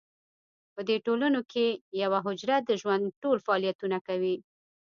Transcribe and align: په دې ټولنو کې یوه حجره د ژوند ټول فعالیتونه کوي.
په 0.73 0.81
دې 0.87 0.97
ټولنو 1.05 1.41
کې 1.51 1.65
یوه 2.01 2.19
حجره 2.25 2.57
د 2.69 2.71
ژوند 2.81 3.05
ټول 3.21 3.37
فعالیتونه 3.45 3.97
کوي. 4.07 4.35